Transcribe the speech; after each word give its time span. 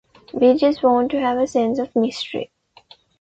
We 0.33 0.55
just 0.55 0.81
want 0.81 1.11
to 1.11 1.19
have 1.19 1.37
a 1.37 1.45
sense 1.45 1.77
of 1.77 1.95
mystery. 1.95 2.49